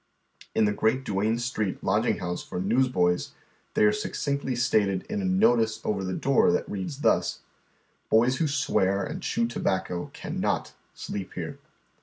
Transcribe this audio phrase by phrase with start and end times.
[0.55, 3.33] In the great Diiane Street lodging house for newsboys,
[3.75, 7.41] they are succinctly stated in a" no tice" over the door tliat reads thus:"
[8.09, 11.59] Boys who swear and chew tobacco cannot sleep here."